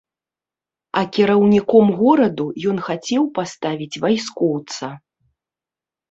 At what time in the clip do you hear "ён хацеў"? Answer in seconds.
2.71-3.27